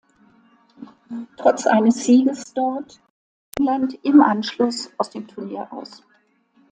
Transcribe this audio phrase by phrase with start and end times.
[1.37, 3.01] Trotz eines Sieges dort schied
[3.59, 6.01] England im Anschluss aus dem Turnier aus.